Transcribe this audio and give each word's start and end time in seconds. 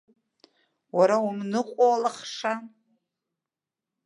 Уара 0.97 1.17
умныҟәо 1.27 1.85
алахша! 1.95 2.53